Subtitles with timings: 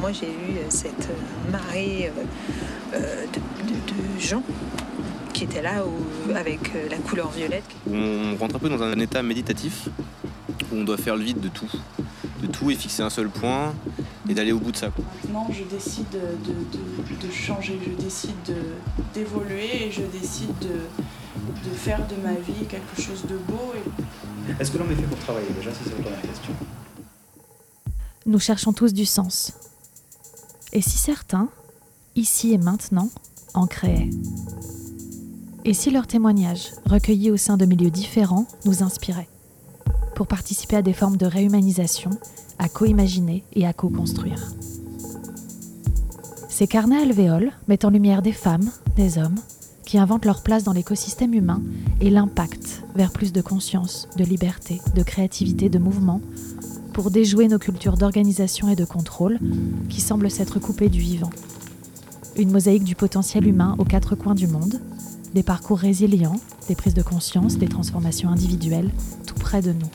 [0.00, 1.08] moi j'ai eu cette
[1.52, 2.10] marée
[2.92, 4.42] de, gens
[5.32, 5.82] qui étaient là
[6.34, 7.64] avec la couleur violette.
[7.90, 9.88] On rentre un peu dans un état méditatif
[10.72, 11.70] où on doit faire le vide de tout,
[12.42, 13.74] de tout et fixer un seul point
[14.28, 14.90] et d'aller au bout de ça.
[15.24, 18.30] Maintenant, je décide de, de changer, je décide
[19.14, 23.72] d'évoluer et je décide de, faire de ma vie quelque chose de beau.
[24.58, 25.48] Est-ce que l'homme est fait pour travailler?
[25.56, 26.52] Déjà, c'est la première question.
[28.26, 29.52] Nous cherchons tous du sens.
[30.72, 31.48] Et si certains,
[32.14, 33.10] ici et maintenant,
[33.54, 34.10] en créaient
[35.64, 39.28] Et si leurs témoignages, recueillis au sein de milieux différents, nous inspiraient
[40.14, 42.10] Pour participer à des formes de réhumanisation,
[42.58, 44.52] à co-imaginer et à co-construire.
[46.48, 49.38] Ces carnets alvéoles mettent en lumière des femmes, des hommes,
[49.84, 51.60] qui inventent leur place dans l'écosystème humain
[52.00, 56.20] et l'impact vers plus de conscience, de liberté, de créativité, de mouvement,
[56.92, 59.38] pour déjouer nos cultures d'organisation et de contrôle
[59.88, 61.30] qui semblent s'être coupées du vivant.
[62.36, 64.80] Une mosaïque du potentiel humain aux quatre coins du monde,
[65.34, 68.90] des parcours résilients, des prises de conscience, des transformations individuelles,
[69.26, 69.90] tout près de nous,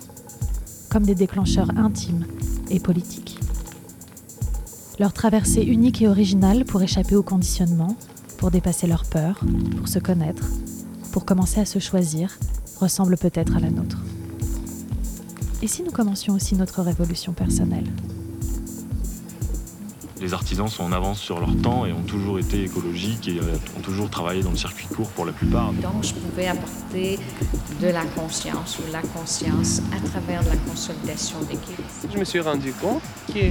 [0.89, 2.25] comme des déclencheurs intimes
[2.69, 3.39] et politiques.
[4.99, 7.97] Leur traversée unique et originale pour échapper au conditionnement,
[8.37, 9.41] pour dépasser leurs peurs,
[9.77, 10.47] pour se connaître,
[11.11, 12.37] pour commencer à se choisir,
[12.79, 13.99] ressemble peut-être à la nôtre.
[15.61, 17.87] Et si nous commencions aussi notre révolution personnelle
[20.25, 23.55] les artisans sont en avance sur leur temps et ont toujours été écologiques et euh,
[23.77, 25.71] ont toujours travaillé dans le circuit court pour la plupart.
[25.73, 27.19] Donc je pouvais apporter
[27.81, 31.79] de la conscience ou la conscience à travers la consolidation d'équipe.
[32.11, 33.41] Je me suis rendu compte que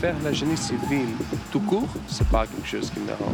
[0.00, 1.08] faire la génie civile
[1.50, 3.32] tout court, c'est pas quelque chose qui me rend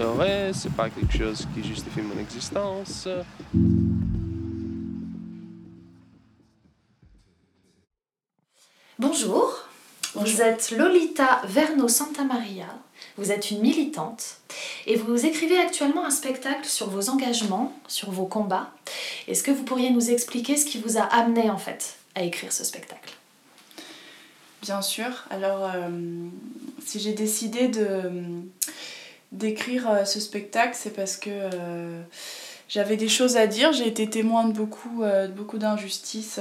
[0.00, 3.06] heureux, c'est pas quelque chose qui justifie mon existence.
[8.98, 9.68] Bonjour,
[10.14, 12.64] vous êtes Lolita Verno Santamaria,
[13.18, 14.38] vous êtes une militante
[14.86, 18.70] et vous écrivez actuellement un spectacle sur vos engagements, sur vos combats.
[19.28, 22.54] Est-ce que vous pourriez nous expliquer ce qui vous a amené en fait à écrire
[22.54, 23.12] ce spectacle?
[24.62, 25.26] Bien sûr.
[25.28, 25.90] Alors, euh,
[26.86, 28.00] si j'ai décidé de
[29.30, 32.00] d'écrire euh, ce spectacle, c'est parce que euh,
[32.70, 33.74] j'avais des choses à dire.
[33.74, 36.40] J'ai été témoin de beaucoup, de beaucoup d'injustices,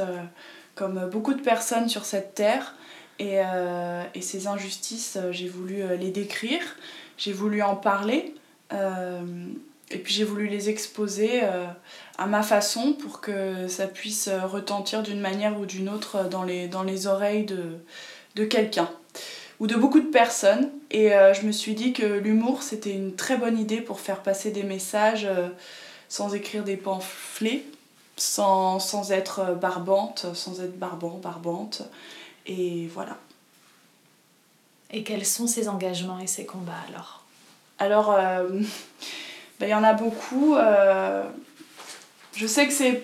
[0.76, 2.76] comme beaucoup de personnes sur cette terre.
[3.18, 6.62] Et, euh, et ces injustices, euh, j'ai voulu euh, les décrire,
[7.18, 8.36] j'ai voulu en parler,
[9.92, 11.44] et puis j'ai voulu les exposer
[12.18, 16.68] à ma façon pour que ça puisse retentir d'une manière ou d'une autre dans les,
[16.68, 17.78] dans les oreilles de,
[18.34, 18.90] de quelqu'un
[19.60, 20.72] ou de beaucoup de personnes.
[20.92, 24.52] Et je me suis dit que l'humour, c'était une très bonne idée pour faire passer
[24.52, 25.28] des messages
[26.10, 27.64] sans écrire des pamphlets,
[28.18, 31.84] sans, sans être barbante, sans être barbant, barbante.
[32.46, 33.18] Et voilà.
[34.92, 37.24] Et quels sont ces engagements et ces combats alors?
[37.80, 38.48] Alors, euh,
[39.60, 40.56] ben, il y en a beaucoup.
[40.56, 41.24] Euh,
[42.36, 43.04] je sais que c'est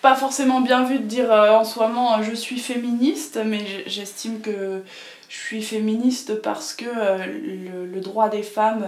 [0.00, 4.40] pas forcément bien vu de dire euh, en soi moment je suis féministe, mais j'estime
[4.40, 4.82] que
[5.28, 8.84] je suis féministe parce que le, le, droit des femmes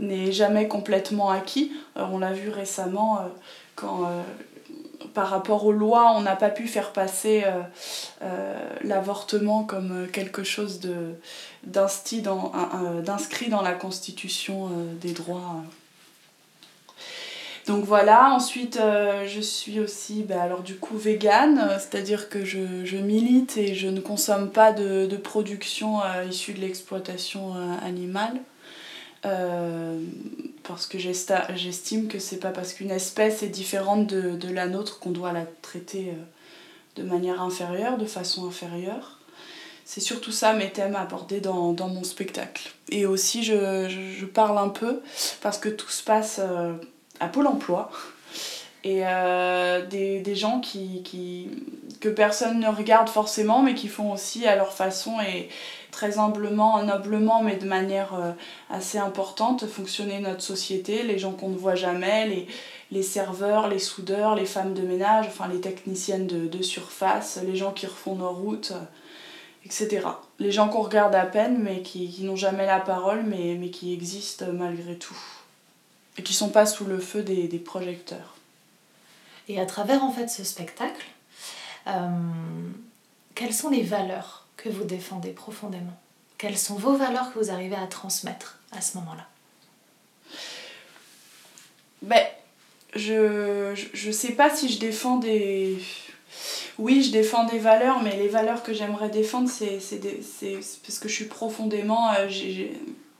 [0.00, 1.72] n'est jamais complètement acquis.
[1.96, 3.20] on l'a vu récemment
[3.74, 4.10] quand
[5.14, 7.60] par rapport aux lois, on n'a pas pu faire passer euh,
[8.22, 10.80] euh, l'avortement comme quelque chose
[11.64, 12.52] d'inscrit dans,
[13.62, 15.62] la constitution euh, des droits.
[17.66, 23.58] Donc voilà, ensuite je suis aussi bah, alors du coup végane, c'est-à-dire que je, milite
[23.58, 25.98] et je ne consomme pas de, de production
[26.30, 27.52] issue de l'exploitation
[27.84, 28.40] animale.
[30.68, 35.12] Parce que j'estime que c'est pas parce qu'une espèce est différente de, la nôtre qu'on
[35.12, 39.18] doit la traiter euh, de manière inférieure, de façon inférieure.
[39.86, 42.70] C'est surtout ça mes thèmes abordés dans, dans mon spectacle.
[42.90, 45.00] Et aussi, je, je, parle un peu,
[45.40, 46.74] parce que tout se passe euh,
[47.18, 47.90] à Pôle emploi,
[48.84, 49.02] et
[49.90, 51.48] des, des, gens qui, qui,
[52.00, 55.48] que personne ne regarde forcément, mais qui font aussi à leur façon et,
[55.98, 58.30] très humblement, noblement, mais de manière euh,
[58.70, 62.46] assez importante, fonctionner notre société, les gens qu'on ne voit jamais, les,
[62.92, 67.56] les serveurs, les soudeurs, les femmes de ménage, enfin les techniciennes de, de surface, les
[67.56, 68.84] gens qui refont nos routes, euh,
[69.64, 70.06] etc.
[70.38, 73.70] Les gens qu'on regarde à peine, mais qui, qui n'ont jamais la parole, mais, mais
[73.70, 75.18] qui existent malgré tout.
[76.16, 78.37] Et qui sont pas sous le feu des, des projecteurs.
[79.48, 81.04] Et à travers en fait ce spectacle,
[81.86, 82.08] euh,
[83.34, 85.98] quelles sont les valeurs que vous défendez profondément?
[86.36, 89.26] Quelles sont vos valeurs que vous arrivez à transmettre à ce moment-là?
[92.02, 92.24] Ben,
[92.94, 95.78] je, je sais pas si je défends des,
[96.78, 99.80] Oui, je défends des valeurs, mais les valeurs que j'aimerais défendre, c'est
[100.82, 102.28] parce que je suis profondément euh,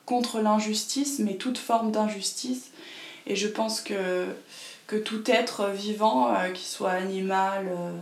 [0.06, 2.70] contre l'injustice, mais toute forme d'injustice.
[3.26, 4.26] Et je pense que,
[4.88, 7.92] que tout être vivant, euh, qu'il soit animal, euh,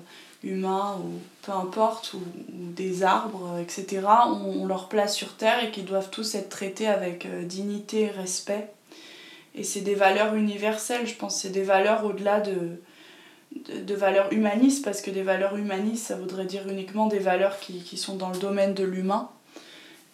[0.43, 5.85] humain ou peu importe, ou, des arbres, etc., ont, leur place sur Terre et qu'ils
[5.85, 8.71] doivent tous être traités avec dignité et respect.
[9.55, 12.81] Et c'est des valeurs universelles, je pense, c'est des valeurs au-delà de,
[13.53, 17.83] de, valeurs humanistes, parce que des valeurs humanistes, ça voudrait dire uniquement des valeurs qui,
[17.83, 19.31] qui sont dans le domaine de l'humain.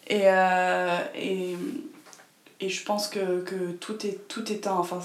[0.07, 1.55] Et, euh, et,
[2.59, 4.99] et, je pense que, que, tout, est, tout, est un, enfin,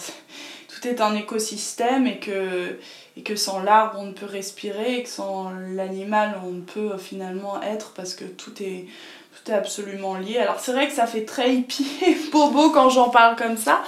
[0.79, 2.79] tout est un écosystème et que,
[3.17, 6.97] et que sans l'arbre on ne peut respirer et que sans l'animal on ne peut
[6.99, 8.87] finalement être parce que tout est,
[9.33, 10.39] tout est absolument lié.
[10.39, 13.83] Alors c'est vrai que ça fait très hippie et bobo quand j'en parle comme ça,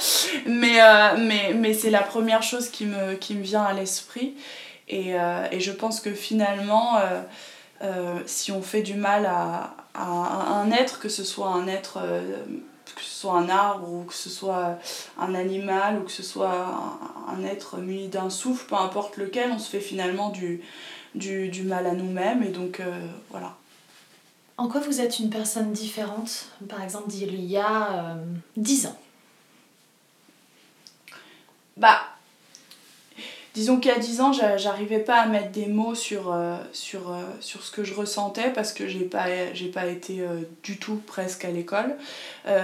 [0.46, 4.34] mais, euh, mais, mais c'est la première chose qui me, qui me vient à l'esprit.
[4.88, 6.98] Et, euh, et, je pense que finalement,
[7.80, 12.00] euh, si on fait du mal à, à, un être, que ce soit un être,
[12.94, 14.78] que ce soit un arbre ou que ce soit
[15.18, 16.68] un animal ou que ce soit
[17.28, 20.60] un, être muni d'un souffle, peu importe lequel, on se fait finalement du,
[21.14, 22.42] du, du mal à nous-mêmes.
[22.42, 22.80] Et donc
[23.30, 23.56] voilà.
[24.60, 28.24] En quoi vous êtes une personne différente, par exemple, d'il y a euh,
[28.58, 28.98] 10 ans?
[31.78, 31.98] Bah,
[33.54, 36.56] disons a 10 ans, j'arrivais pas à mettre des mots sur, euh,
[36.94, 39.26] euh, sur ce que je ressentais parce que j'ai pas,
[39.72, 40.24] pas été
[40.62, 41.96] du tout presque à l'école.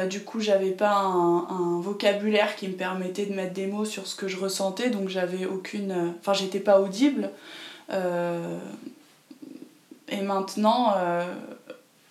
[0.08, 4.14] du coup, j'avais pas un, vocabulaire qui me permettait de mettre des mots sur ce
[4.14, 6.14] que je ressentais, donc j'avais aucune.
[6.20, 7.30] Enfin, j'étais pas audible.
[7.90, 7.96] et
[10.22, 10.94] maintenant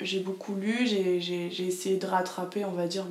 [0.01, 3.05] j'ai beaucoup lu, j'ai essayé de rattraper, on va dire,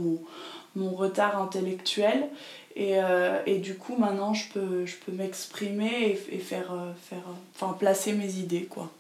[0.76, 2.28] mon retard intellectuel.
[2.76, 6.93] Et, euh, et, du coup, maintenant, je peux, je peux m'exprimer et, et, faire, euh,
[7.09, 7.23] faire,
[7.55, 8.91] enfin, placer mes idées, quoi.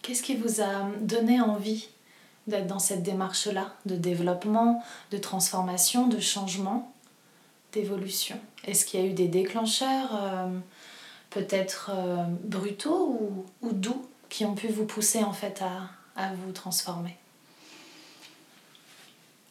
[0.00, 1.88] Qu'est-ce qui vous a donné envie
[2.46, 6.94] d'être dans cette démarche-là, de développement, de transformation, de changement,
[7.72, 8.38] d'évolution?
[8.64, 10.58] Est-ce qu'il y a eu des déclencheurs, euh,
[11.30, 11.90] peut-être
[12.44, 17.16] brutaux ou, ou doux, qui ont pu vous pousser, en fait, à, à vous transformer?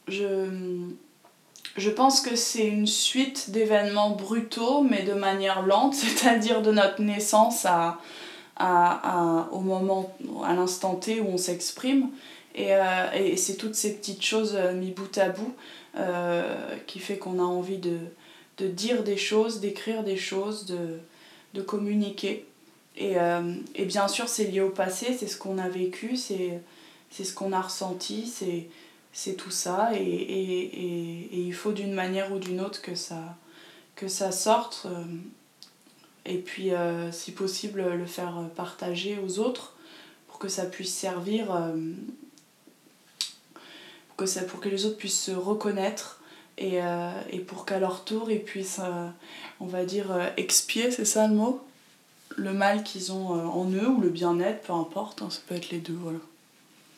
[0.07, 0.49] Je,
[1.77, 7.01] je pense que c'est une suite d'événements brutaux, mais de manière lente, c'est-à-dire de notre
[7.01, 7.99] naissance à,
[8.55, 12.09] à, au moment, à l'instant T où on s'exprime.
[12.55, 15.53] Et, euh, et c'est toutes ces petites choses euh, mis bout à bout
[15.97, 16.55] euh,
[16.87, 17.97] qui fait qu'on a envie de,
[18.57, 20.99] de dire des choses, d'écrire des choses, de,
[21.53, 22.45] de communiquer.
[22.97, 23.17] Et,
[23.75, 26.61] et, bien sûr, c'est lié au passé, c'est ce qu'on a vécu, c'est
[27.11, 28.67] ce qu'on a ressenti, c'est
[29.37, 29.91] tout ça.
[29.93, 33.35] Et, et, et, il faut d'une manière ou d'une autre que ça,
[33.95, 34.83] que ça sorte.
[34.85, 35.03] Euh,
[36.25, 39.73] et puis, euh, si possible, le faire partager aux autres
[40.27, 41.45] pour que ça puisse servir,
[44.07, 46.19] pour, que ça, pour que les autres puissent se reconnaître.
[46.57, 46.79] Et,
[47.29, 48.81] et pour qu'à leur tour, ils puissent,
[49.59, 50.07] on va dire,
[50.37, 51.61] expier, c'est ça le mot?
[52.37, 55.55] Le mal qu'ils ont euh, en eux ou le bien-être, peu importe, hein, ça peut
[55.55, 56.19] être les deux, voilà.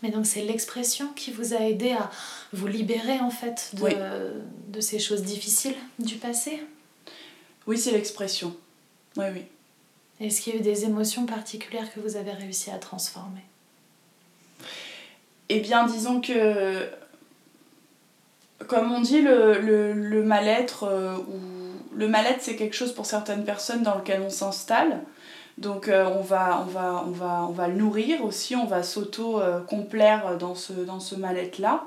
[0.03, 2.11] Mais donc c'est l'expression qui vous a aidé à
[2.53, 6.63] vous libérer en fait de, de ces choses difficiles du passé?
[7.65, 8.55] Oui, c'est l'expression.
[9.17, 9.45] Oui, oui.
[10.19, 13.43] Est-ce qu'il y a eu des émotions particulières que vous avez réussi à transformer?
[15.49, 16.87] Eh bien, disons que,
[18.67, 21.39] comme on dit, le, le, le mal-être, euh, ou
[21.95, 25.01] le mal-être, c'est quelque chose pour certaines personnes dans lequel on s'installe.
[25.57, 31.83] Donc euh, on, va, le nourrir aussi, on va s'auto-complaire dans ce, dans ce mal-être-là.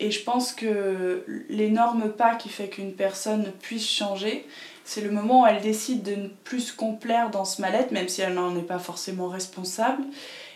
[0.00, 4.46] Et je pense que l'énorme pas qui fait qu'une personne puisse changer,
[4.84, 8.08] c'est le moment où elle décide de ne plus se complaire dans ce mal-être, même
[8.08, 10.02] si elle n'en est pas forcément responsable,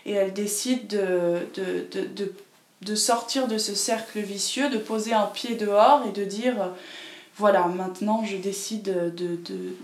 [0.05, 2.33] et elle décide de, de, de,
[2.81, 6.55] de, sortir de ce cercle vicieux, de poser un pied dehors et de dire
[7.35, 9.39] voilà, maintenant je décide de, de,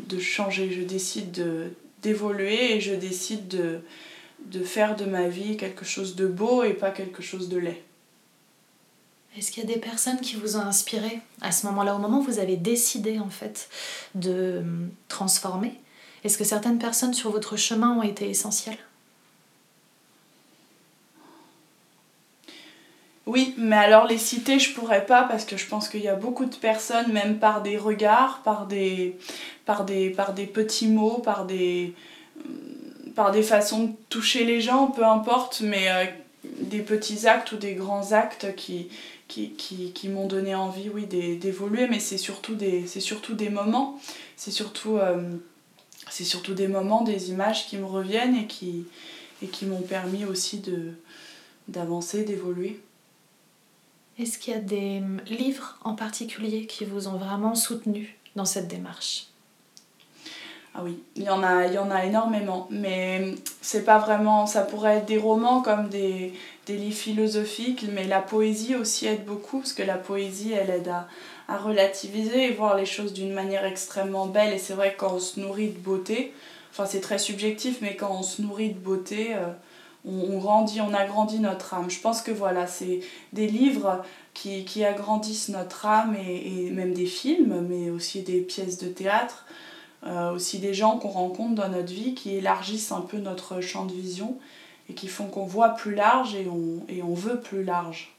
[0.08, 5.86] de changer, je décide de, d'évoluer et je décide de, faire de ma vie quelque
[5.86, 7.84] chose de beau et pas quelque chose de laid.
[9.38, 12.20] Est-ce qu'il y a des personnes qui vous ont inspiré à ce moment-là, au moment
[12.20, 13.70] où vous avez décidé en fait
[14.16, 15.74] de hum, transformer?
[16.24, 18.80] Est-ce que certaines personnes sur votre chemin ont été essentielles?
[23.28, 26.16] Oui, mais alors les citer, je pourrais pas parce que je pense qu'il y a
[26.16, 29.18] beaucoup de personnes, même par des regards, par des,
[29.66, 31.94] petits mots, par des,
[33.16, 36.06] par des façons de toucher les gens, peu importe, mais euh,
[36.62, 38.90] des petits actes ou des grands actes qui,
[40.06, 42.86] m'ont donné envie, oui, d'évoluer, mais c'est surtout des,
[43.50, 44.00] moments,
[44.38, 44.98] c'est surtout...
[44.98, 45.22] Euh,
[46.10, 48.86] c'est surtout des moments, des images qui me reviennent et qui,
[49.64, 50.64] m'ont permis aussi
[51.68, 52.80] d'avancer, d'évoluer.
[54.20, 58.46] Est-ce qu'il y a des hum, livres en particulier qui vous ont vraiment soutenu dans
[58.46, 59.28] cette démarche?
[60.74, 64.46] Ah oui, il y en a, il y en a énormément, mais c'est pas vraiment,
[64.46, 66.34] ça pourrait être des romans comme des,
[66.68, 70.88] des livres philosophiques, mais la poésie aussi aide beaucoup, parce que la poésie, elle aide
[70.88, 71.08] à,
[71.48, 75.14] à relativiser et voir les choses d'une manière extrêmement belle, et c'est vrai que quand
[75.16, 76.32] on se nourrit de beauté,
[76.70, 79.48] enfin c'est très subjectif, mais quand on se nourrit de beauté, euh,
[80.08, 81.90] on, grandit, on agrandit notre âme.
[81.90, 83.02] Je pense que voilà, c'est
[83.34, 88.42] des livres qui, qui agrandissent notre âme, et, et même des films, mais aussi des
[88.42, 89.46] pièces de théâtre,
[90.06, 93.86] euh, aussi des gens qu'on rencontre dans notre vie qui élargissent un peu notre champ
[93.86, 94.38] de vision
[94.90, 98.14] et qui font qu'on voit plus large et on, et on veut plus large.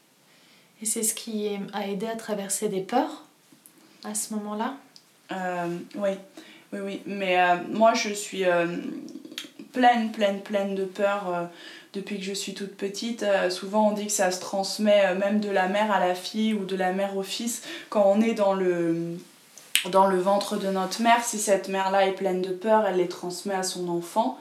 [0.82, 3.24] Et c'est ce qui a aidé à traverser des peurs
[4.04, 4.74] à ce moment-là?
[5.32, 6.10] Euh, Oui,
[6.72, 7.00] oui, oui.
[7.06, 8.44] Mais euh, moi, je suis
[9.72, 11.44] pleine, pleine, pleine de peurs euh,
[11.92, 13.22] depuis que je suis toute petite.
[13.22, 16.54] Euh, souvent, on dit que ça se transmet même de la mère à la fille
[16.54, 19.16] ou de la mère au fils quand on est dans le
[20.18, 23.62] ventre de notre mère, si cette mère-là est pleine de peur, elle les transmet à
[23.62, 24.38] son enfant.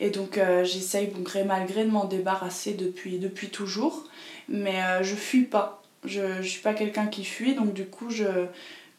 [0.00, 4.04] Et donc euh, j'essaye, bon, de m'en débarrasser depuis, depuis toujours.
[4.48, 5.82] Mais euh, je fuis pas.
[6.04, 8.24] Je ne suis pas quelqu'un qui fuit, donc du coup, je,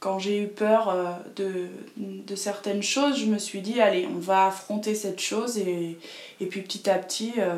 [0.02, 1.68] quand j'ai eu peur euh, de,
[1.98, 5.58] de certaines choses, je me suis dit, allez, on va affronter cette chose.
[5.58, 5.98] Et,
[6.42, 7.56] et puis petit à petit, euh,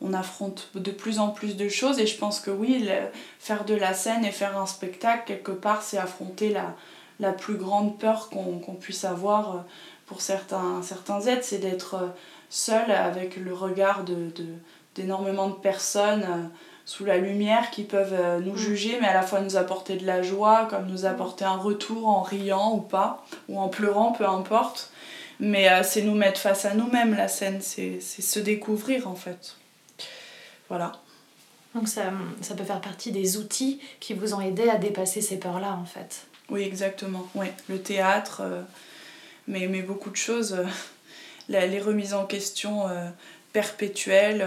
[0.00, 2.00] on affronte de plus en plus de choses.
[2.00, 2.88] Et je pense que oui,
[3.38, 6.74] faire de la scène et faire un spectacle, quelque part, c'est affronter la
[7.20, 9.58] la plus grande peur qu'on qu puisse avoir euh,
[10.06, 12.12] pour certains, certains êtres, c'est d'être
[12.50, 14.04] seul avec le regard
[14.94, 16.50] d'énormément de, de, personnes
[16.86, 20.22] sous la lumière qui peuvent nous juger, mais à la fois nous apporter de la
[20.22, 24.90] joie, comme nous apporter un retour en riant ou pas, ou en pleurant, peu importe.
[25.40, 29.56] Mais euh, c'est nous mettre face à nous-mêmes, la scène, c'est se découvrir en fait.
[30.68, 30.92] Voilà.
[31.74, 35.38] Donc ça, ça peut faire partie des outils qui vous ont aidé à dépasser ces
[35.38, 36.26] peurs-là en fait.
[36.50, 37.28] Oui, exactement.
[37.34, 37.52] Ouais.
[37.68, 38.62] Le théâtre, euh,
[39.48, 40.52] mais, mais beaucoup de choses.
[40.52, 40.64] Euh,
[41.48, 43.08] la, les remises en question euh,
[43.52, 44.46] perpétuelles.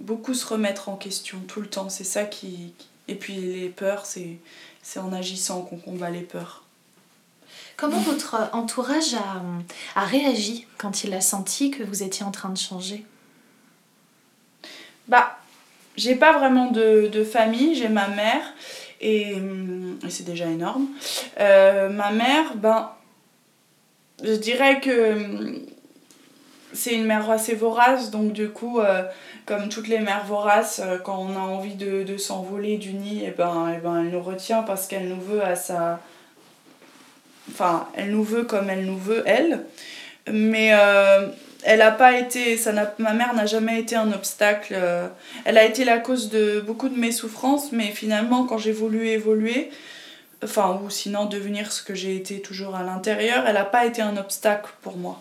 [0.00, 1.88] Beaucoup se remettre en question tout le temps.
[1.88, 2.74] C'est ça qui.
[3.08, 4.38] Et puis les peurs, c'est
[4.96, 6.64] en agissant qu'on combat les peurs.
[7.76, 9.42] Comment votre entourage a,
[9.94, 13.04] a réagi quand il a senti que vous étiez en train de changer?
[15.08, 15.38] Bah,
[15.96, 18.42] j'ai pas vraiment de, de famille, j'ai ma mère
[19.00, 20.88] et, et c'est déjà énorme.
[21.40, 22.92] Euh, ma mère, ben,
[24.22, 25.62] je dirais que
[26.72, 29.02] c'est une mère assez vorace, donc du coup, euh,
[29.46, 33.28] comme toutes les mères voraces, euh, quand on a envie de, s'envoler du nid, et
[33.28, 36.00] eh ben, eh ben, elle nous retient parce qu'elle nous veut à sa.
[37.50, 39.64] Enfin, elle nous veut comme elle nous veut, elle.
[40.30, 41.28] Mais euh,
[41.64, 42.56] elle pas été.
[42.56, 44.76] Ça ma mère n'a jamais été un obstacle.
[45.44, 49.08] Elle a été la cause de beaucoup de mes souffrances, mais finalement, quand j'ai voulu
[49.08, 49.70] évoluer,
[50.44, 54.02] enfin, ou sinon devenir ce que j'ai été toujours à l'intérieur, elle n'a pas été
[54.02, 55.20] un obstacle pour moi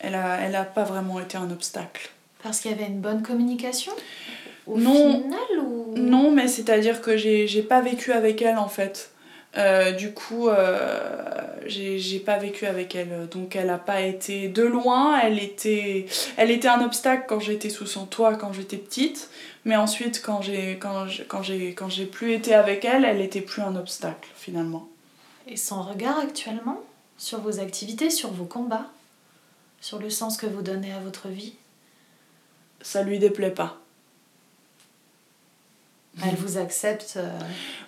[0.00, 2.10] elle a, elle a pas vraiment été un obstacle.
[2.42, 3.92] Parce qu'il y avait une bonne communication
[4.66, 5.94] au non, final ou...
[5.96, 9.10] non, mais c'est-à-dire que j'ai pas vécu avec elle en fait.
[9.56, 11.00] Euh, du coup, euh,
[11.66, 13.28] j'ai pas vécu avec elle.
[13.30, 17.70] Donc elle a pas été de loin, elle était, elle était un obstacle quand j'étais
[17.70, 19.30] sous son toit, quand j'étais petite.
[19.64, 21.42] Mais ensuite, quand j'ai quand quand
[21.74, 24.88] quand plus été avec elle, elle était plus un obstacle finalement.
[25.48, 26.80] Et son regard actuellement
[27.16, 28.86] sur vos activités, sur vos combats?
[29.86, 31.54] Sur le sens que vous donnez à votre vie
[32.80, 33.78] Ça lui déplaît pas.
[36.24, 37.38] Elle vous accepte euh,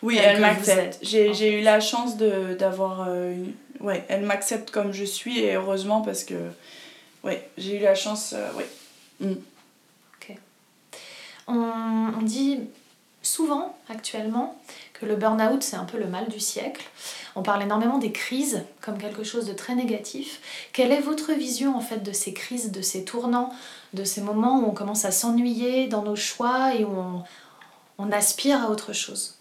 [0.02, 1.00] Oui, elle m'accepte.
[1.02, 3.08] J'ai eu la chance d'avoir...
[3.08, 3.52] Euh, une...
[3.80, 6.36] Ouais, elle m'accepte comme je suis et heureusement parce que...
[7.24, 8.32] Ouais, j'ai eu la chance...
[8.32, 8.68] Euh, ouais.
[9.18, 9.32] Mm.
[9.32, 10.36] Ok.
[11.48, 12.60] On, on dit
[13.22, 14.56] souvent actuellement
[14.98, 16.84] que le burn-out c'est un peu le mal du siècle.
[17.36, 20.40] On parle énormément des crises comme quelque chose de très négatif.
[20.72, 23.52] Quelle est votre vision en fait de ces crises, de ces tournants,
[23.94, 27.22] de ces moments où on commence à s'ennuyer dans nos choix et où on,
[27.98, 29.37] on aspire à autre chose?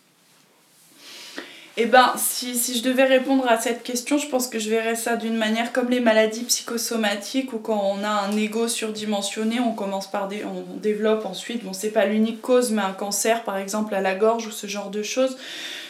[1.80, 5.16] Eh ben, si, je devais répondre à cette question, je pense que je verrais ça
[5.16, 10.10] d'une manière comme les maladies psychosomatiques où quand on a un ego surdimensionné, on commence
[10.10, 13.94] par des, on développe ensuite, bon c'est pas l'unique cause, mais un cancer par exemple
[13.94, 15.38] à la gorge ou ce genre de choses.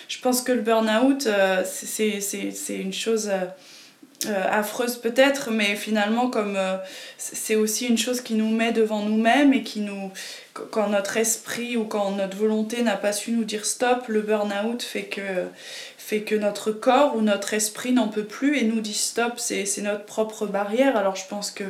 [0.09, 3.45] Je pense que le burn-out, euh, c'est une chose euh,
[4.25, 6.77] euh, affreuse peut-être, mais finalement comme euh,
[7.17, 10.11] c'est aussi une chose qui nous met devant nous-mêmes et qui nous,
[10.71, 14.81] quand notre esprit ou quand notre volonté n'a pas su nous dire stop, le burn-out
[14.81, 15.21] fait que,
[15.99, 19.65] fait que notre corps ou notre esprit n'en peut plus et nous dit stop, c'est
[19.81, 20.97] notre propre barrière.
[20.97, 21.65] Alors je pense que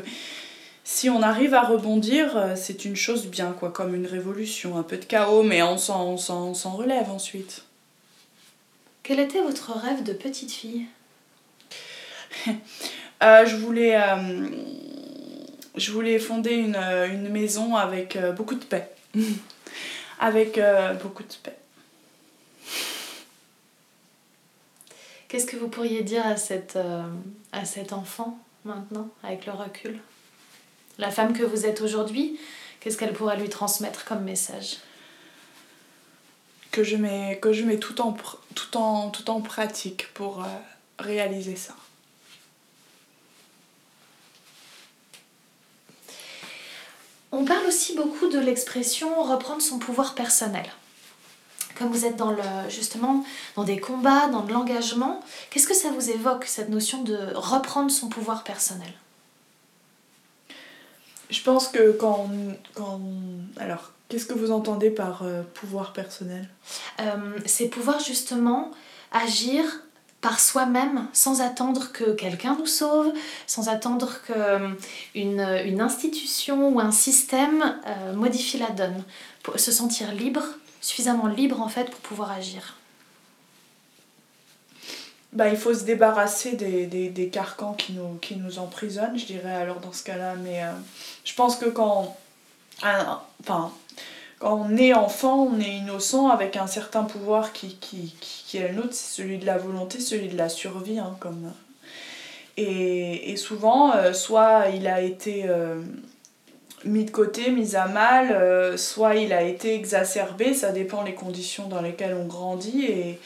[0.85, 4.83] si on arrive à rebondir, euh, c'est une chose bien, quoi, comme une révolution, un
[4.83, 6.15] peu de chaos, mais on s'en
[6.71, 7.63] relève ensuite.
[9.03, 10.85] Quel était votre rêve de petite fille?
[13.21, 14.49] je, voulais, euh,
[15.75, 18.89] je voulais fonder une, une maison avec beaucoup de paix.
[20.19, 20.59] avec
[21.01, 21.57] beaucoup de paix.
[25.27, 26.79] Qu'est-ce que vous pourriez dire à, cette,
[27.51, 29.99] à cet enfant maintenant, avec le recul?
[30.99, 32.39] La femme que vous êtes aujourd'hui,
[32.79, 34.77] qu'est-ce qu'elle pourrait lui transmettre comme message?
[36.71, 38.15] Que je mets, que je mets tout, en,
[38.55, 40.47] tout, en, tout en pratique pour euh,
[40.99, 41.75] réaliser ça.
[47.37, 50.65] On parle aussi beaucoup de l'expression reprendre son pouvoir personnel.
[51.77, 53.23] Comme vous êtes dans le, justement
[53.55, 55.19] dans des combats, dans de l'engagement,
[55.51, 58.91] qu'est-ce que ça vous évoque cette notion de reprendre son pouvoir personnel?
[61.29, 62.27] Je pense que quand,
[62.73, 62.99] quand
[63.57, 66.47] alors Qu'est-ce que vous entendez par euh, pouvoir personnel?
[67.01, 68.71] Euh, C'est pouvoir justement
[69.11, 69.63] agir
[70.21, 73.13] par soi-même sans attendre que quelqu'un nous sauve,
[73.45, 74.75] sans attendre que
[75.15, 79.03] une, une institution ou un système euh, modifie la donne.
[79.43, 80.43] Pour se sentir libre,
[80.81, 82.75] suffisamment libre en fait pour pouvoir agir.
[85.33, 89.25] Bah, il faut se débarrasser des, des, des, carcans qui nous, qui nous emprisonnent, je
[89.25, 90.35] dirais alors dans ce cas-là.
[90.35, 90.63] Mais
[91.25, 92.17] je pense que quand...
[92.81, 93.71] enfin,
[94.39, 98.67] quand on est enfant, on est innocent avec un certain pouvoir qui, qui, qui, est
[98.67, 100.99] le nôtre, c'est celui de la volonté, celui de la survie.
[100.99, 101.51] Hein, comme...
[102.55, 105.81] et, et, souvent, euh, soit il a été euh,
[106.85, 111.15] mis de côté, mis à mal, euh, soit il a été exacerbé, ça dépend des
[111.15, 112.85] conditions dans lesquelles on grandit.
[112.85, 113.19] Et,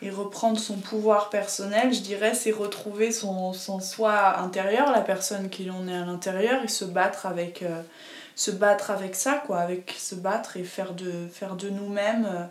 [0.00, 5.48] et reprendre son pouvoir personnel, je dirais, c'est retrouver son, son soi intérieur, la personne
[5.48, 7.64] qui l'on est à l'intérieur, et se battre avec
[8.38, 12.44] se battre avec ça, quoi, avec se battre et faire de, faire de nous-mêmes euh,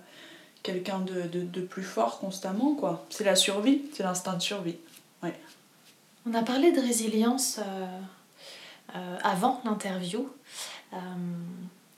[0.62, 3.06] quelqu'un de, de, de, plus fort constamment, quoi.
[3.10, 4.76] C'est la survie, c'est l'instinct de survie.
[5.24, 5.34] Ouais.
[6.26, 7.88] On a parlé de résilience euh,
[8.96, 10.30] euh, avant l'interview.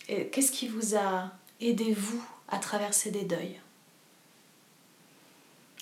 [0.06, 3.60] Qu'est-ce qui vous a aidé, vous, à traverser des deuils?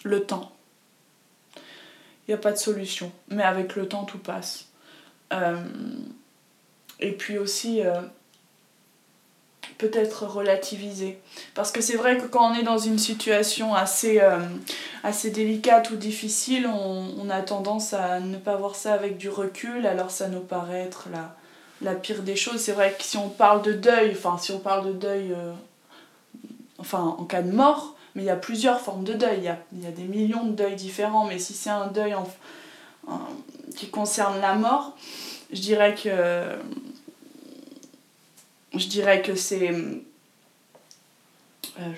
[0.04, 0.54] Le temps.
[1.56, 4.68] Il n'y a pas de solution, mais avec le temps, tout passe.
[7.00, 8.02] Et puis aussi, euh,
[9.78, 11.20] peut-être relativiser.
[11.54, 14.40] Parce que c'est vrai que quand on est dans une situation assez, euh,
[15.04, 19.86] assez délicate ou difficile, on, a tendance à ne pas voir ça avec du recul,
[19.86, 21.36] alors ça nous paraît être la,
[21.82, 22.62] la pire des choses.
[22.62, 25.52] C'est vrai que si on parle de deuil, enfin si on parle de deuil, euh,
[26.80, 29.50] enfin en cas de mort, mais il y a plusieurs formes de deuil, il y
[29.50, 32.26] a, il y a des millions de deuils différents, mais si c'est un deuil en,
[33.76, 34.96] qui concerne la mort,
[35.52, 36.58] je dirais que
[38.74, 39.72] je dirais que c'est.
[39.72, 40.00] Euh,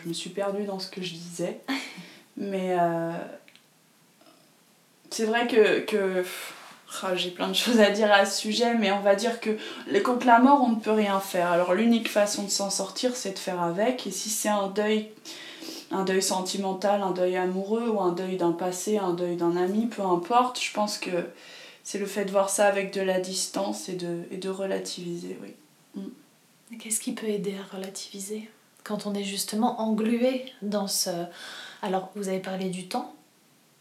[0.03, 1.59] je me suis perdue dans ce que je disais.
[2.37, 3.11] Mais euh,
[5.09, 5.79] c'est vrai que.
[5.79, 6.23] que
[7.03, 9.51] oh, j'ai plein de choses à dire à ce sujet, mais on va dire que
[9.99, 11.51] contre la mort, on ne peut rien faire.
[11.51, 14.07] Alors l'unique façon de s'en sortir, c'est de faire avec.
[14.07, 15.09] Et si c'est un deuil,
[15.91, 19.87] un deuil sentimental, un deuil amoureux, ou un deuil d'un passé, un deuil d'un ami,
[19.87, 21.11] peu importe, je pense que
[21.89, 25.39] c'est le fait de voir ça avec de la distance et de, et de relativiser,
[25.41, 25.55] oui.
[25.95, 26.77] Mm.
[26.77, 28.47] Qu'est-ce qui peut aider à relativiser
[28.83, 31.09] quand on est justement englué dans ce...
[31.81, 33.15] Alors, vous avez parlé du temps,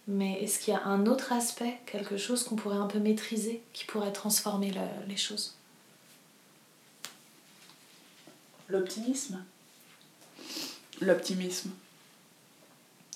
[0.07, 3.61] mais est-ce qu'il y a un autre aspect, quelque chose qu'on pourrait un peu maîtriser,
[3.75, 4.73] qui pourrait transformer
[5.07, 5.59] les choses?
[8.68, 9.44] L'optimisme.
[11.03, 11.73] L'optimisme.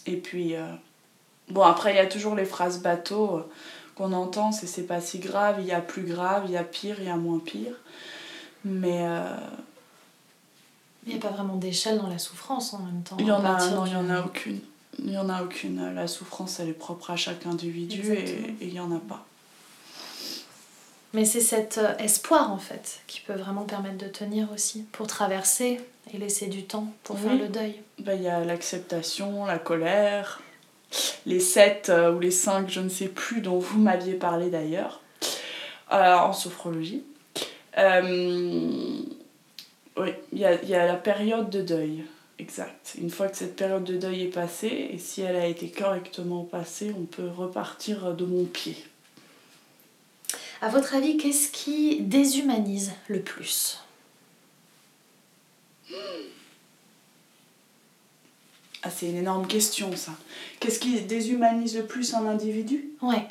[0.04, 0.70] Et puis, euh,
[1.48, 3.50] bon, après, il y a toujours les phrases bateau euh,
[3.94, 6.64] qu'on entend, c'est c'est pas si grave, il y a plus grave, il y a
[6.64, 7.74] pire, il y a moins pire.
[8.64, 9.06] Mais.
[9.06, 9.36] Euh,
[11.04, 13.16] il n'y a pas vraiment d'échelle dans la souffrance en même temps.
[13.18, 14.60] Il n'y en, a, non, il y en a aucune.
[14.98, 15.94] Il n'y en a aucune.
[15.94, 19.24] La souffrance, elle est propre à chaque individu et il n'y en a pas.
[21.14, 25.06] Mais c'est cet euh, espoir en fait qui peut vraiment permettre de tenir aussi pour
[25.06, 25.80] traverser
[26.12, 27.82] et laisser du temps pour faire le deuil.
[27.98, 30.40] Bah, il y a l'acceptation, la colère,
[31.26, 35.00] les sept euh, ou les cinq, je ne sais plus, dont vous m'aviez parlé d'ailleurs,
[35.90, 37.04] en sophrologie.
[37.78, 39.00] Euh,
[39.96, 42.04] oui, il y a, y a la période de deuil.
[42.38, 42.94] Exact.
[42.98, 46.44] Une fois que cette période de deuil est passée, et si elle a été correctement
[46.44, 48.76] passée, on peut repartir de mon pied.
[50.60, 53.78] À votre avis, qu'est-ce qui déshumanise le plus?
[58.84, 60.12] Ah, c'est une énorme question, ça.
[60.58, 62.90] Qu'est-ce qui déshumanise le plus un individu?
[63.00, 63.28] Ouais.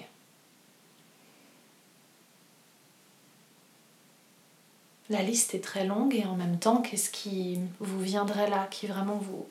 [5.10, 8.88] La liste est très longue et en même temps, qu'est-ce qui vous viendrait là, qui
[8.88, 9.46] vraiment vous,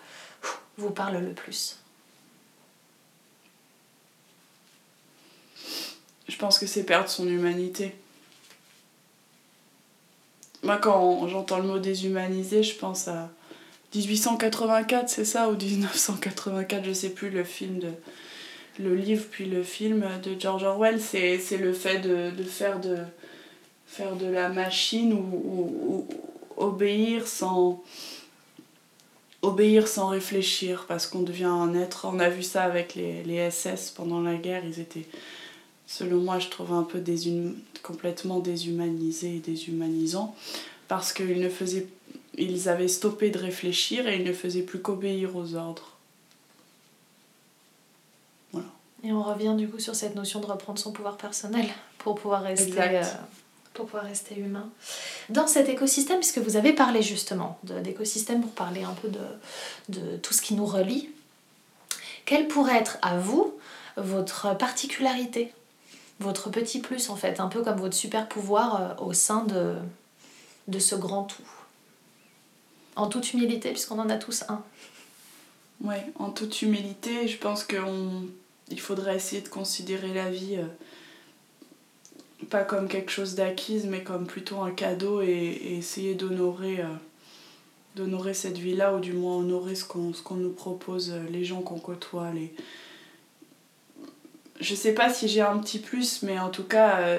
[0.78, 1.78] vous parle le plus?
[6.28, 7.94] Je pense que c'est perdre son humanité.
[10.62, 13.30] Moi, quand j'entends le mot déshumanisé, je pense à
[13.94, 17.88] 1884, c'est ça, ou 1984, je sais plus, le film de.
[18.78, 22.98] Le livre, puis le film de George Orwell, c'est le fait de, de, faire de
[23.86, 26.08] faire de la machine ou, ou,
[26.56, 27.82] obéir sans
[29.42, 33.50] obéir sans réfléchir parce qu'on devient un être on a vu ça avec les, les,
[33.50, 35.06] SS pendant la guerre ils étaient
[35.86, 37.02] selon moi je trouve un peu
[37.82, 40.34] complètement déshumanisés et déshumanisants
[40.88, 41.86] parce qu'ils ne faisaient
[42.44, 45.96] ils avaient stoppé de réfléchir et ils ne faisaient plus qu'obéir aux ordres.
[48.52, 48.68] Voilà.
[49.04, 51.66] Et on revient du coup sur cette notion de reprendre son pouvoir personnel
[51.98, 53.02] pour pouvoir rester euh,
[53.74, 54.68] pour pouvoir rester humain.
[55.28, 59.20] Dans cet écosystème, puisque vous avez parlé justement d'écosystème pour parler un peu de,
[59.88, 61.08] de tout ce qui nous relie,
[62.24, 63.54] quelle pourrait être à vous
[63.96, 65.52] votre particularité,
[66.18, 69.76] votre petit plus en fait, un peu comme votre super pouvoir euh, au sein de,
[70.68, 71.42] de ce grand tout?
[72.96, 74.62] En toute humilité, puisqu'on en a tous un.
[75.82, 80.56] Oui, en toute humilité, je pense qu'il faudrait essayer de considérer la vie.
[80.56, 86.88] Euh, pas comme quelque chose d'acquise, mais comme plutôt un cadeau et, essayer d'honorer euh,
[87.96, 91.62] d'honorer cette vie-là, ou du moins honorer ce qu'on qu'on nous propose, euh, les gens
[91.62, 92.30] qu'on côtoie.
[92.32, 92.52] Les...
[94.60, 97.18] Je sais pas si j'ai un petit plus, mais en tout cas,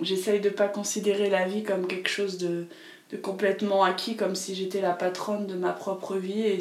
[0.00, 2.66] j'essaye de pas considérer la vie comme quelque chose de,
[3.10, 6.58] de complètement acquis, comme si j'étais la patronne de ma propre vie et,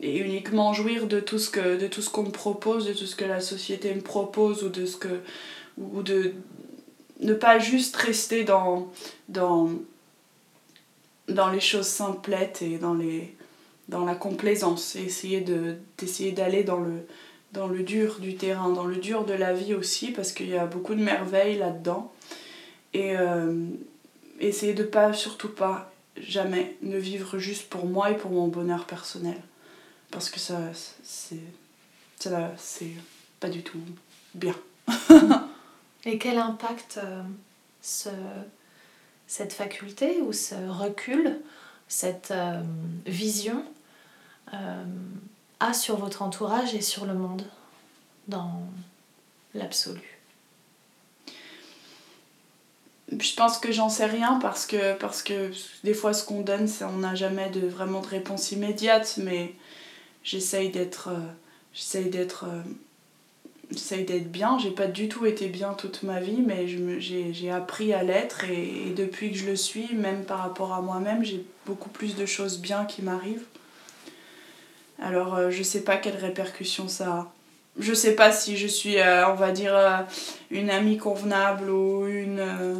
[0.00, 3.40] uniquement jouir de tout ce que de qu'on me propose, de tout ce que la
[3.40, 5.20] société me propose ou de ce que
[5.78, 6.34] ou de
[7.20, 8.90] ne pas juste rester dans,
[11.28, 15.44] les choses simplettes et dans, la complaisance et essayer
[15.98, 17.06] d'essayer d'aller dans le,
[17.52, 20.56] dans le dur du terrain, dans le dur de la vie aussi, parce qu'il y
[20.56, 22.12] a beaucoup de merveilles là-dedans.
[22.96, 23.66] Euh,
[24.48, 28.84] essayer de pas, surtout pas, jamais ne vivre juste pour moi et pour mon bonheur
[28.84, 29.40] personnel.
[30.10, 30.58] Parce que ça,
[31.02, 31.40] c'est,
[32.18, 32.92] ça, c'est
[33.40, 33.80] pas du tout
[34.34, 34.54] bien.
[36.04, 37.22] Et quel impact euh,
[37.80, 38.08] ce,
[39.28, 41.40] cette faculté ou ce recul,
[41.86, 42.60] cette euh,
[43.06, 43.64] vision
[44.52, 44.84] euh,
[45.60, 47.44] a sur votre entourage et sur le monde
[48.26, 48.62] dans
[49.54, 50.11] l'absolu?
[53.20, 55.50] Je pense que j'en sais rien parce que, parce que
[55.84, 59.54] des fois ce qu'on donne, on n'a jamais de, vraiment de réponse immédiate, mais
[60.24, 62.62] j'essaye d'être euh, euh,
[63.70, 64.58] j'essaye d'être bien.
[64.58, 68.88] J'ai pas du tout été bien toute ma vie, mais j'ai appris à l'être et,
[68.88, 72.26] et, depuis que je le suis, même par rapport à moi-même, j'ai beaucoup plus de
[72.26, 73.46] choses bien qui m'arrivent.
[75.00, 77.32] Alors euh, je sais pas quelles répercussions ça a.
[77.78, 79.98] Je sais pas si je suis, euh, on va dire, euh,
[80.50, 82.74] une amie convenable ou une euh,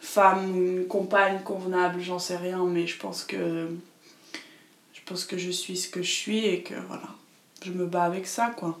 [0.00, 3.68] femme ou une compagne convenable, j'en sais rien, mais je pense que
[4.94, 7.08] je pense que je suis ce que je suis et que voilà,
[7.62, 8.78] je me bats avec ça quoi.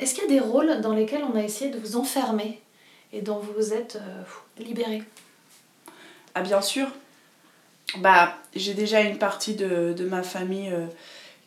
[0.00, 2.60] Est-ce qu'il y a des rôles dans lesquels on a essayé de vous enfermer
[3.12, 3.98] et dont vous vous êtes
[4.58, 5.02] libéré?
[6.34, 6.88] Ah bien sûr.
[7.98, 10.70] Bah, j'ai déjà une partie de, de ma famille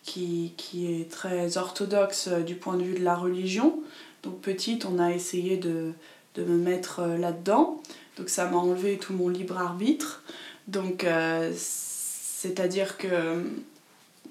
[0.07, 3.79] qui, qui, est très orthodoxe euh, du point de vue de la religion.
[4.23, 5.91] Donc petite, on a essayé de,
[6.35, 7.81] de me mettre euh, là-dedans.
[8.17, 10.23] Donc ça m'a enlevé tout mon libre arbitre.
[10.67, 13.43] Donc euh, c'est-à-dire que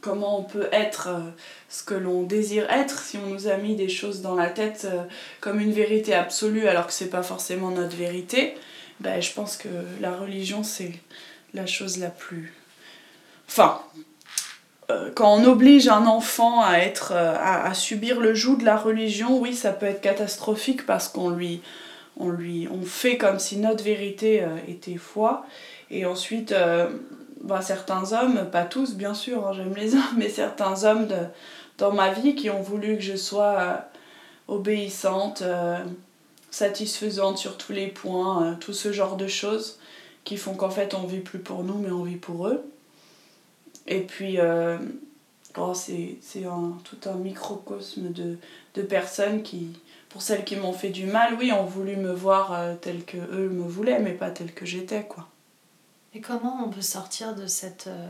[0.00, 1.08] comment on peut être
[1.68, 4.86] ce que l'on désire être si on nous a mis des choses dans la tête
[5.40, 8.54] comme une vérité absolue alors que c'est pas forcément notre vérité,
[9.00, 9.68] ben, je pense que
[10.00, 10.92] la religion c'est
[11.54, 12.52] la chose la plus.
[13.48, 13.80] Enfin,
[15.14, 19.38] quand on oblige un enfant à, être, à, à, subir le joug de la religion,
[19.38, 21.60] oui, ça peut être catastrophique parce qu'on lui,
[22.18, 25.44] on lui on fait comme si notre vérité euh, était foi.
[25.90, 26.88] Et ensuite, euh,
[27.42, 31.16] bah, certains hommes, pas tous bien sûr, hein, j'aime les hommes, mais certains hommes de,
[31.78, 33.76] dans ma vie qui ont voulu que je sois euh,
[34.48, 35.78] obéissante, euh,
[36.50, 39.78] satisfaisante sur tous les points, euh, tout ce genre de choses
[40.24, 42.64] qui font qu'en fait on vit plus pour nous mais on vit pour eux.
[43.86, 44.38] Et puis
[45.56, 48.36] Bon, c'est c'est un, tout un microcosme de,
[48.74, 49.70] de personnes qui,
[50.10, 53.16] pour celles qui m'ont fait du mal, oui, ont voulu me voir euh, telle que
[53.16, 55.26] eux me voulaient, mais pas telle que j'étais, quoi.
[56.14, 58.08] Et comment on peut sortir de, cette, euh,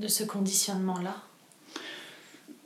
[0.00, 1.16] de ce conditionnement-là?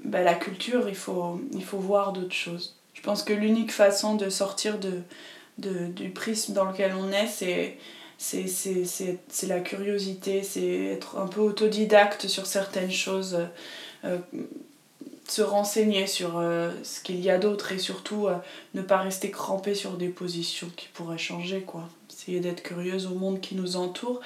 [0.05, 2.75] Ben, la culture, il faut, il faut voir d'autres choses.
[2.95, 5.03] Je pense que l'unique façon de sortir de,
[5.59, 7.79] de, du prisme dans lequel on est, c'est
[8.19, 13.39] c'est la curiosité, c'est être un peu autodidacte sur certaines choses,
[14.05, 14.19] euh,
[15.29, 18.37] se renseigner sur euh, ce qu'il y a d'autre et surtout euh,
[18.75, 21.89] ne pas rester crampé sur des positions qui pourraient changer, quoi.
[22.11, 24.21] Essayer d'être curieuse au monde qui nous entoure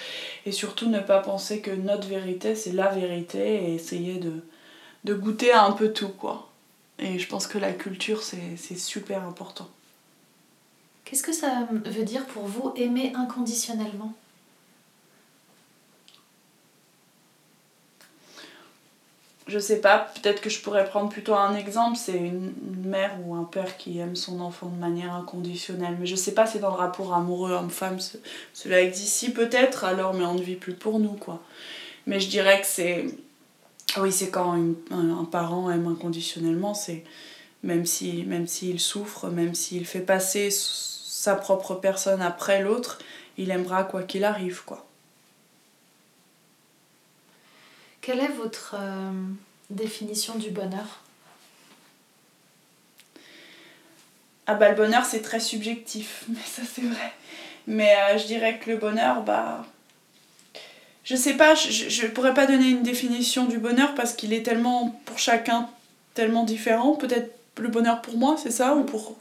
[0.47, 4.33] et surtout ne pas penser que notre vérité c'est la vérité et essayer de,
[5.05, 6.51] de goûter à un peu tout, quoi.
[6.99, 9.69] Et je pense que la culture c'est super important.
[11.11, 14.13] Qu'est-ce que ça veut dire pour vous aimer inconditionnellement?
[19.49, 22.53] Je sais pas, peut-être que je pourrais prendre plutôt un exemple, c'est une,
[22.85, 25.97] mère ou un père qui aime son enfant de manière inconditionnelle.
[25.99, 28.19] Mais je sais pas, c'est dans le rapport amoureux homme-femme, ce-
[28.55, 31.43] cela existe si peut-être, alors, mais on ne vit plus pour nous, quoi.
[32.07, 33.07] Mais je dirais que c'est.
[33.99, 34.55] Oui, c'est quand
[34.93, 37.03] un, parent aime inconditionnellement, c'est.
[37.65, 40.51] Même s'il même s'il souffre, même s'il fait passer
[41.21, 42.99] sa propre personne après l'autre,
[43.37, 44.87] il aimera quoi qu'il arrive, quoi.
[48.01, 49.13] Quelle est votre euh,
[49.69, 51.03] définition du bonheur?
[54.47, 57.13] Ah bah le bonheur c'est très subjectif, mais ça c'est vrai.
[57.67, 59.67] Mais euh, je dirais que le bonheur, bah...
[61.05, 64.33] Je sais pas, je, je, je pourrais pas donner une définition du bonheur parce qu'il
[64.33, 65.69] est tellement, pour chacun,
[66.15, 66.95] tellement différent.
[66.95, 68.75] Peut-être le bonheur pour moi, c'est ça?
[68.75, 69.19] Ou pour...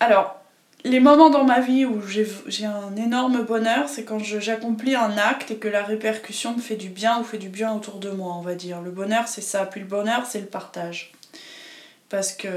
[0.00, 0.36] Alors,
[0.84, 5.50] les moments dans ma vie où j'ai un énorme bonheur, c'est quand j'accomplis un acte
[5.50, 8.34] et que la répercussion me fait du bien ou fait du bien autour de moi,
[8.34, 8.80] on va dire.
[8.80, 9.66] Le bonheur, c'est ça.
[9.66, 11.12] Puis le bonheur, c'est le partage.
[12.08, 12.48] Parce que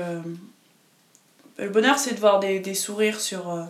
[1.58, 3.64] le bonheur, c'est de voir des, des sourires sur, euh,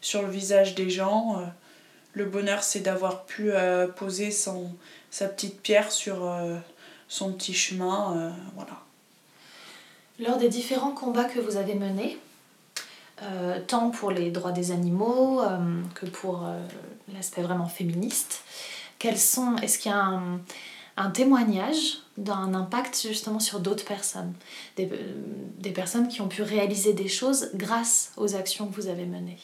[0.00, 1.38] sur le visage des gens.
[1.40, 1.44] Euh,
[2.14, 4.70] Le bonheur, c'est d'avoir pu euh, poser son,
[5.10, 6.32] sa petite pierre sur
[7.08, 8.32] son petit chemin.
[8.54, 8.80] voilà.
[10.18, 12.18] Lors des différents combats que vous avez menés,
[13.22, 16.60] euh, tant pour les droits des animaux euh, que pour euh,
[17.14, 18.44] l'aspect vraiment féministe,
[18.98, 20.20] quels sont, est-ce qu'il y a
[20.98, 24.34] un, témoignage d'un impact justement sur d'autres personnes?
[24.76, 24.90] Des,
[25.58, 29.38] des personnes qui ont pu réaliser des choses grâce aux actions que vous avez menées?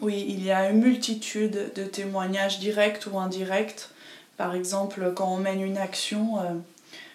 [0.00, 3.88] Oui, il y a une multitude de témoignages directs ou indirects.
[4.36, 6.38] Par exemple, quand on mène une action,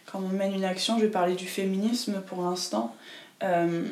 [0.05, 2.95] quand on mène une action, je vais parler du féminisme pour l'instant.
[3.43, 3.83] Euh,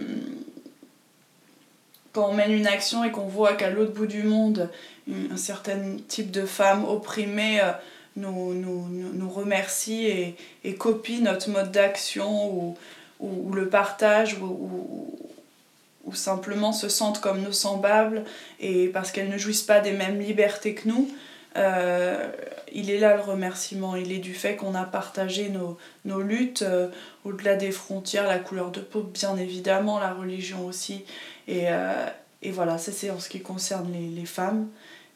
[2.13, 4.69] quand on mène une action et qu'on voit qu'à l'autre bout du monde,
[5.09, 7.71] un certain type de femmes opprimées euh,
[8.15, 12.77] nous, nous, nous, remercie et, copie notre mode d'action ou,
[13.19, 15.19] ou, le partage ou, ou,
[16.05, 18.23] ou simplement se sentent comme nos semblables
[18.59, 21.09] et parce qu'elles ne jouissent pas des mêmes libertés que nous,
[21.57, 22.31] euh,
[22.75, 23.95] il est là le remerciement.
[23.95, 26.89] Il est du fait qu'on a partagé nos, luttes euh,
[27.23, 31.05] au-delà des frontières, la couleur de peau, bien évidemment, la religion aussi.
[31.47, 32.05] Et, euh,
[32.41, 34.67] et voilà, ça c'est en ce qui concerne les, femmes.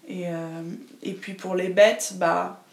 [0.07, 0.61] Et, euh,
[1.03, 2.63] et puis pour les bêtes, bah,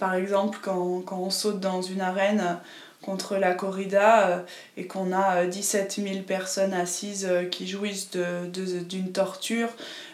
[0.00, 2.58] par exemple, quand, quand on saute dans une arène
[3.02, 4.44] contre la corrida
[4.76, 9.68] et qu'on a euh, 17 000 personnes assises qui jouissent de- de- d'une torture,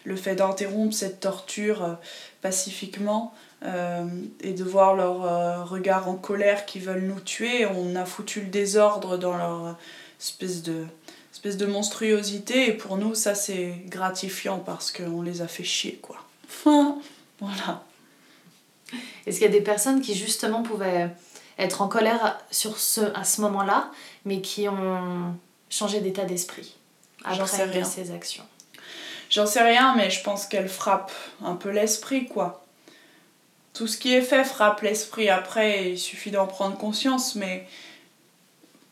[0.05, 1.96] le fait d'interrompre cette torture
[2.42, 3.33] pacifiquement
[3.64, 4.07] euh,
[4.40, 8.40] et de voir leur euh, regard en colère qui veulent nous tuer, on a foutu
[8.42, 9.77] le désordre dans leur
[10.21, 10.85] espèce de,
[11.33, 15.99] espèce de monstruosité et pour nous ça c'est gratifiant parce qu'on les a fait chier
[16.01, 16.25] quoi.
[17.40, 17.85] voilà.
[19.27, 21.11] Est-ce qu'il y a des personnes qui justement pouvaient
[21.59, 23.90] être en colère sur ce, à ce moment-là,
[24.25, 25.35] mais qui ont
[25.68, 26.77] changé d'état d'esprit
[27.25, 28.44] après ces actions?
[29.31, 31.12] J'en sais rien, mais je pense qu'elle frappe
[31.44, 32.64] un peu l'esprit, quoi.
[33.79, 35.29] Tout ce qui est fait frappe l'esprit.
[35.29, 37.64] Après, il suffit d'en prendre conscience, mais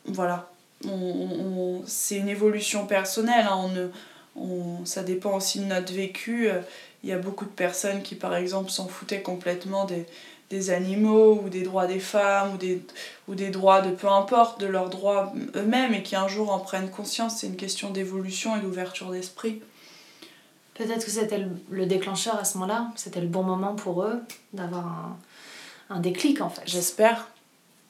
[0.05, 0.49] voilà.
[1.87, 3.49] C'est une évolution personnelle.
[3.51, 3.90] hein.
[4.37, 6.49] On ça dépend aussi de notre vécu.
[7.03, 9.88] Il y a beaucoup de personnes qui, par exemple, s'en foutaient complètement
[10.51, 12.81] des, animaux ou des droits des femmes ou des,
[13.27, 16.61] ou des droits de peu importe, de leurs droits eux-mêmes et qui un jour en
[16.61, 17.38] prennent conscience.
[17.38, 19.62] C'est une question d'évolution et d'ouverture d'esprit.
[20.77, 24.21] Peut-être que c'était le, le déclencheur à ce moment-là, c'était le bon moment pour eux
[24.53, 25.17] d'avoir un,
[25.91, 26.62] un déclic en fait.
[26.67, 27.29] J'espère.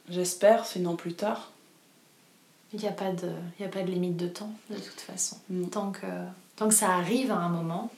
[0.08, 1.50] J'espère, sinon plus tard.
[2.72, 5.00] Il n'y a, pas de- il y a pas de limite de temps de toute
[5.00, 5.36] façon.
[5.50, 5.66] Mm.
[5.68, 6.06] Tant que,
[6.56, 7.90] tant que ça arrive à un moment.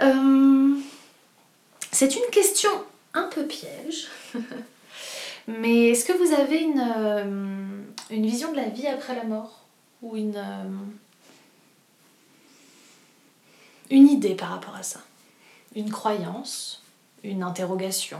[0.00, 0.74] Euh,
[1.90, 2.70] c'est une question
[3.14, 4.08] un peu piège.
[5.48, 9.60] Mais est-ce que vous avez une, euh, une vision de la vie après la mort?
[10.00, 10.64] Ou une, euh,
[13.90, 15.00] une idée par rapport à ça
[15.74, 16.82] Une croyance
[17.22, 18.18] Une interrogation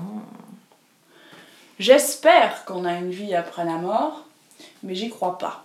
[1.79, 4.25] J'espère qu'on a une vie après la mort,
[4.83, 5.65] mais j'y crois pas.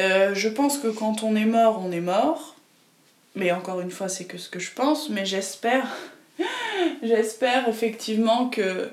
[0.00, 2.56] Euh, je pense que quand on est mort, on est mort.
[3.34, 5.86] Mais encore une fois, c'est que ce que je pense, mais j'espère
[7.02, 8.90] j'espère effectivement que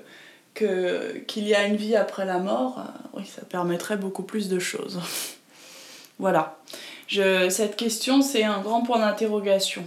[0.53, 4.59] qu'il y a une vie après la mort, euh, oui, ça permettrait beaucoup plus de
[4.59, 5.01] choses.
[6.19, 6.57] voilà.
[7.09, 9.83] Cette question, c'est un grand point d'interrogation.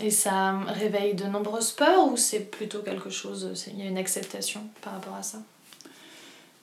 [0.00, 3.98] Et ça réveille de nombreuses peurs ou c'est plutôt quelque chose, il y a une
[3.98, 5.38] acceptation par rapport à ça?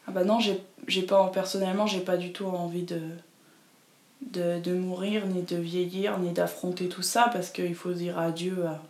[0.07, 2.99] Ah bah non, j'ai j'ai pas, personnellement, j'ai pas du tout envie de,
[4.21, 8.65] de, de mourir, ni de vieillir, ni d'affronter tout ça, parce qu'il faut dire adieu
[8.65, 8.81] à,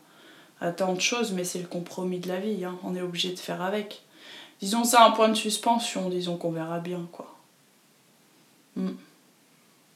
[0.65, 2.77] à tant de choses, mais c'est le compromis de la vie, hein.
[2.83, 4.03] on est obligé de faire avec.
[4.61, 7.35] Disons ça un point de suspension, disons qu'on verra bien, quoi.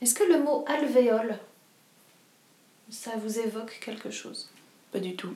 [0.02, 1.38] Est-ce que le mot alvéole,
[2.96, 4.50] ça vous évoque quelque chose?
[4.92, 5.36] Pas du tout.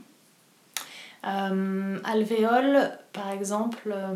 [1.25, 4.15] Euh, alvéole, par exemple, euh,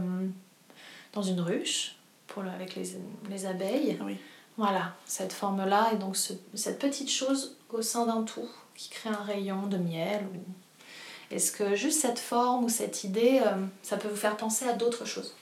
[1.11, 1.95] dans une ruche,
[2.27, 2.97] pour le- avec les,
[3.29, 3.99] les abeilles.
[4.01, 4.17] Oui.
[4.57, 9.09] Voilà, cette forme-là, et donc ce- cette petite chose au sein d'un tout qui crée
[9.09, 10.25] un rayon de miel.
[10.33, 10.39] Ou...
[11.35, 14.73] Est-ce que juste cette forme ou cette idée, euh, ça peut vous faire penser à
[14.73, 15.35] d'autres choses?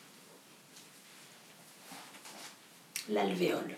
[3.10, 3.76] L'alvéole.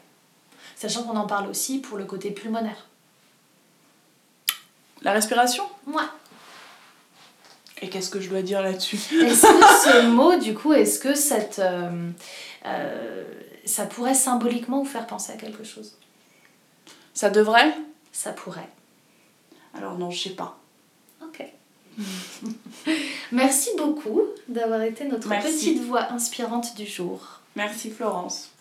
[0.76, 2.88] Sachant qu'on en parle aussi pour le côté pulmonaire.
[5.04, 5.64] La respiration?
[5.88, 6.04] Ouais.
[7.82, 8.96] Et qu'est-ce que je dois dire là-dessus?
[8.96, 12.10] Est-ce que ce mot, du coup, est-ce que cette, euh,
[12.66, 13.24] euh,
[13.66, 15.98] ça pourrait symboliquement vous faire penser à quelque chose?
[17.14, 17.76] Ça devrait?
[18.14, 18.70] Ça pourrait.
[19.76, 20.58] Alors non, je sais pas.
[21.22, 21.44] Ok.
[23.32, 25.52] Merci beaucoup d'avoir été notre Merci.
[25.52, 27.42] petite voix inspirante du jour.
[27.56, 28.53] Merci Florence.